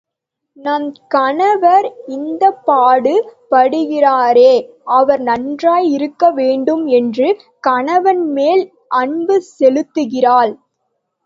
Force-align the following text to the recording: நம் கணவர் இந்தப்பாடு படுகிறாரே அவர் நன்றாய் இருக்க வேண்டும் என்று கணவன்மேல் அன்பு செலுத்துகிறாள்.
நம் 0.57 0.85
கணவர் 1.07 1.87
இந்தப்பாடு 2.07 3.13
படுகிறாரே 3.51 4.53
அவர் 4.91 5.21
நன்றாய் 5.21 5.87
இருக்க 5.91 6.31
வேண்டும் 6.31 6.83
என்று 6.93 7.27
கணவன்மேல் 7.67 8.65
அன்பு 8.95 9.37
செலுத்துகிறாள். 9.59 10.53